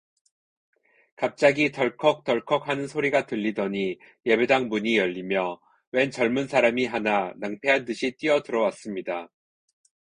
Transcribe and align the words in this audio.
갑자기 1.15 1.71
덜컥덜컥하는 1.71 2.87
소리가 2.87 3.27
들리더니 3.27 3.99
예배당 4.25 4.67
문이 4.67 4.97
열리며, 4.97 5.61
웬 5.91 6.09
젊은 6.09 6.47
사람이 6.47 6.87
하나 6.87 7.31
낭패한 7.37 7.85
듯이 7.85 8.09
뛰어들어왔습니다. 8.17 9.29